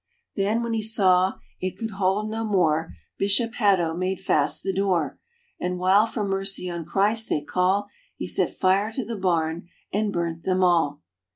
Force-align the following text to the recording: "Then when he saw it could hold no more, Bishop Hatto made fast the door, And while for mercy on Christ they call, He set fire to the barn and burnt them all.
"Then 0.35 0.63
when 0.63 0.73
he 0.73 0.81
saw 0.81 1.33
it 1.59 1.77
could 1.77 1.91
hold 1.91 2.27
no 2.31 2.43
more, 2.43 2.95
Bishop 3.19 3.53
Hatto 3.53 3.93
made 3.93 4.19
fast 4.19 4.63
the 4.63 4.73
door, 4.73 5.19
And 5.59 5.77
while 5.77 6.07
for 6.07 6.27
mercy 6.27 6.71
on 6.71 6.85
Christ 6.85 7.29
they 7.29 7.43
call, 7.43 7.87
He 8.15 8.25
set 8.25 8.49
fire 8.57 8.91
to 8.93 9.05
the 9.05 9.15
barn 9.15 9.67
and 9.93 10.11
burnt 10.11 10.41
them 10.41 10.63
all. 10.63 11.03